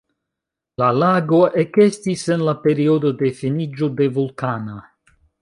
[0.81, 4.81] La lago ekestis en la periodo de finiĝo de vulkana.